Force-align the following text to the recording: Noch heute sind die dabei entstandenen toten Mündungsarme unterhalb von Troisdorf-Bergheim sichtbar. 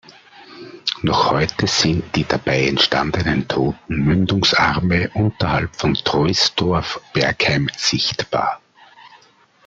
Noch 1.03 1.29
heute 1.29 1.67
sind 1.67 2.15
die 2.15 2.23
dabei 2.25 2.65
entstandenen 2.65 3.47
toten 3.47 3.97
Mündungsarme 4.03 5.11
unterhalb 5.13 5.75
von 5.75 5.93
Troisdorf-Bergheim 5.93 7.69
sichtbar. 7.77 8.59